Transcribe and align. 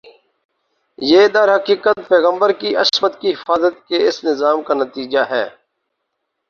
یہ 0.99 1.27
درحقیقت 1.27 1.99
پیغمبر 2.09 2.51
کی 2.51 2.75
عصمت 2.75 3.19
کی 3.21 3.31
حفاظت 3.31 3.87
کے 3.87 4.07
اس 4.07 4.23
نظام 4.23 4.61
کا 4.63 4.73
نتیجہ 4.73 5.23
ہے 5.29 5.45